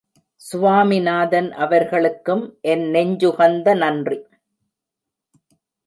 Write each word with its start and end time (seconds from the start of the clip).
சுவாமிநாதன் 0.41 1.51
அவர்களுக்கும் 1.51 2.43
என் 2.61 2.85
நெஞ்சுகந்த 2.89 3.75
நன்றி. 3.77 4.19